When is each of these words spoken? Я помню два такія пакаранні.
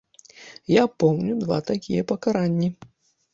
Я 0.75 0.83
помню 1.01 1.33
два 1.43 1.59
такія 1.69 2.05
пакаранні. 2.13 2.73